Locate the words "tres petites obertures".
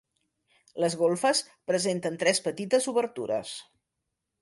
2.25-3.57